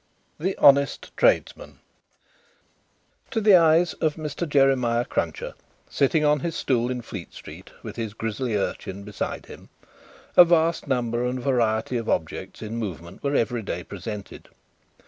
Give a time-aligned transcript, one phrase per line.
[0.39, 1.77] The Honest Tradesman
[3.29, 4.49] To the eyes of Mr.
[4.49, 5.53] Jeremiah Cruncher,
[5.91, 9.69] sitting on his stool in Fleet street with his grisly urchin beside him,
[10.35, 14.49] a vast number and variety of objects in movement were every day presented.